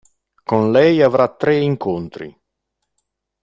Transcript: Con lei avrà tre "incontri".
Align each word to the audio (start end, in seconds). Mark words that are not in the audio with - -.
Con 0.43 0.71
lei 0.71 0.99
avrà 0.99 1.27
tre 1.27 1.57
"incontri". 1.59 2.35